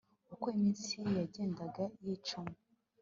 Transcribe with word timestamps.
Uko 0.33 0.45
iminsi 0.55 0.95
yagendaga 1.17 1.83
yicuma 2.03 2.53